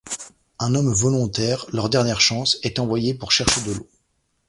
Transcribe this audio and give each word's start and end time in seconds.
Un 0.57 0.73
homme 0.73 0.91
volontaire, 0.91 1.67
leur 1.71 1.87
dernière 1.87 2.21
chance, 2.21 2.57
est 2.63 2.79
envoyé 2.79 3.13
pour 3.13 3.31
chercher 3.31 3.61
de 3.67 3.73
l'eau. 3.73 3.87